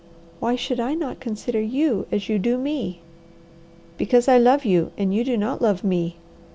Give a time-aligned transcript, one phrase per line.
[0.39, 3.01] "Why should I not consider you as you do me?"
[3.99, 6.17] "Because I love you, and you do not love me."